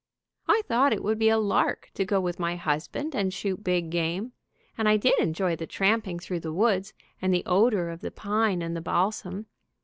[0.47, 3.91] I thought it would be a lark to go with my husband, and shoot big
[3.91, 4.31] game,
[4.75, 8.63] and I did enjoy the tramping through the woods, and the odor of the pine
[8.63, 9.45] and the balsam.